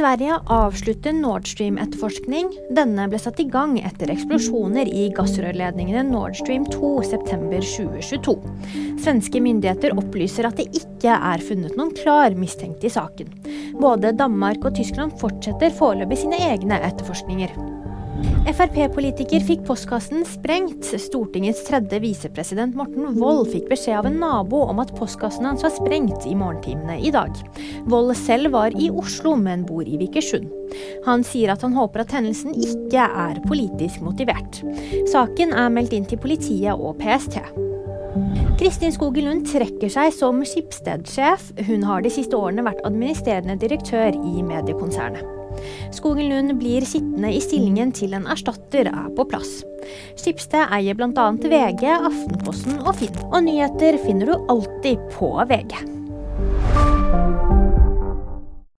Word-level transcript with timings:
Sverige 0.00 0.38
avslutter 0.46 1.12
Nord 1.12 1.44
Stream-etterforskning. 1.44 2.46
Denne 2.72 3.04
ble 3.12 3.18
satt 3.20 3.42
i 3.42 3.44
gang 3.52 3.74
etter 3.84 4.08
eksplosjoner 4.08 4.88
i 4.88 5.10
gassrørledningene 5.12 6.06
Nord 6.08 6.38
Stream 6.38 6.64
2 6.72 6.92
september 7.10 7.60
2022. 7.60 8.32
Svenske 9.04 9.42
myndigheter 9.44 9.92
opplyser 10.00 10.48
at 10.48 10.56
det 10.56 10.70
ikke 10.72 11.12
er 11.12 11.44
funnet 11.44 11.76
noen 11.76 11.92
klar 12.00 12.32
mistenkt 12.32 12.88
i 12.88 12.94
saken. 12.96 13.28
Både 13.76 14.14
Danmark 14.16 14.64
og 14.64 14.78
Tyskland 14.80 15.20
fortsetter 15.20 15.76
foreløpig 15.76 16.22
sine 16.22 16.40
egne 16.48 16.80
etterforskninger. 16.88 17.52
Frp-politiker 18.50 19.42
fikk 19.46 19.62
postkassen 19.68 20.24
sprengt. 20.28 20.88
Stortingets 21.00 21.62
tredje 21.68 22.00
visepresident 22.02 22.74
Morten 22.78 23.14
Wold 23.18 23.50
fikk 23.52 23.68
beskjed 23.70 24.00
av 24.00 24.08
en 24.10 24.18
nabo 24.22 24.64
om 24.72 24.82
at 24.82 24.92
postkassen 24.98 25.46
hans 25.48 25.64
var 25.64 25.72
sprengt 25.74 26.26
i 26.28 26.34
morgentimene 26.36 26.98
i 27.00 27.12
dag. 27.14 27.32
Wold 27.90 28.14
selv 28.18 28.52
var 28.56 28.74
i 28.76 28.90
Oslo, 28.90 29.36
men 29.38 29.64
bor 29.68 29.86
i 29.86 30.00
Vikersund. 30.00 30.50
Han 31.06 31.24
sier 31.26 31.54
at 31.54 31.64
han 31.66 31.76
håper 31.76 32.04
at 32.04 32.14
hendelsen 32.14 32.54
ikke 32.54 33.06
er 33.06 33.40
politisk 33.48 34.04
motivert. 34.04 34.62
Saken 35.10 35.54
er 35.56 35.72
meldt 35.72 35.96
inn 35.96 36.08
til 36.08 36.20
politiet 36.22 36.74
og 36.74 36.98
PST. 37.00 37.40
Kristin 38.58 38.92
Skogen 38.92 39.28
Lund 39.28 39.46
trekker 39.48 39.90
seg 39.92 40.12
som 40.14 40.40
Skipsted-sjef. 40.46 41.50
Hun 41.68 41.84
har 41.86 42.02
de 42.02 42.10
siste 42.12 42.38
årene 42.38 42.64
vært 42.66 42.82
administrerende 42.86 43.58
direktør 43.60 44.16
i 44.16 44.42
mediekonsernet. 44.46 45.36
Skogen 45.94 46.30
Lund 46.30 46.56
blir 46.60 46.86
sittende 46.86 47.32
i 47.34 47.40
stillingen 47.42 47.92
til 47.94 48.14
en 48.16 48.28
erstatter 48.30 48.90
er 48.90 49.08
på 49.16 49.26
plass. 49.30 49.60
Skipsted 50.18 50.70
eier 50.74 50.98
bl.a. 50.98 51.30
VG, 51.42 51.86
Aftenposten 51.96 52.82
og 52.84 52.94
Finn. 53.00 53.24
Og 53.30 53.42
nyheter 53.46 53.98
finner 54.04 54.30
du 54.30 54.52
alltid 54.52 55.02
på 55.14 55.34
VG. 55.50 55.99